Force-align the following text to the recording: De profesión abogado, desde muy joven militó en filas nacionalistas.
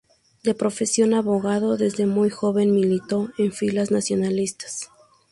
De 0.41 0.55
profesión 0.55 1.13
abogado, 1.13 1.77
desde 1.77 2.07
muy 2.07 2.31
joven 2.31 2.73
militó 2.73 3.29
en 3.37 3.51
filas 3.51 3.91
nacionalistas. 3.91 4.89